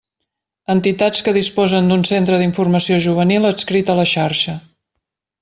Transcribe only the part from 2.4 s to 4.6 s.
d'informació juvenil adscrit a la Xarxa.